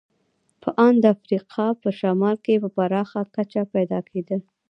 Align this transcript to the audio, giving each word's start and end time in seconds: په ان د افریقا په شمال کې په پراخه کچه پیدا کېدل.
په 0.61 0.69
ان 0.85 0.93
د 0.99 1.05
افریقا 1.15 1.67
په 1.81 1.89
شمال 1.99 2.35
کې 2.45 2.55
په 2.63 2.69
پراخه 2.75 3.21
کچه 3.35 3.61
پیدا 3.73 3.99
کېدل. 4.11 4.41